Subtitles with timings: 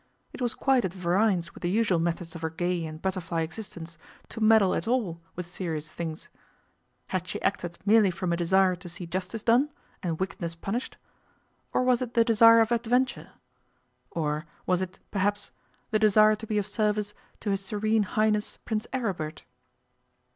[0.33, 3.99] It was quite at variance with the usual methods of her gay and butterfly existence
[4.29, 6.29] to meddle at all with serious things.
[7.09, 9.69] Had she acted merely from a desire to see justice done
[10.01, 10.97] and wickedness punished?
[11.71, 13.33] Or was it the desire of adventure?
[14.09, 15.51] Or was it, perhaps,
[15.91, 19.43] the desire to be of service to His Serene Highness Prince Aribert?